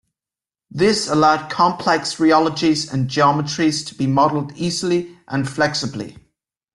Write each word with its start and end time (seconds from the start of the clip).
This 0.71 1.07
allowed 1.07 1.51
complex 1.51 2.15
rheologies 2.15 2.91
and 2.91 3.07
geometries 3.07 3.85
to 3.85 3.93
be 3.93 4.07
modelled 4.07 4.51
easily 4.57 5.15
and 5.27 5.45
flexibily. 5.47 6.17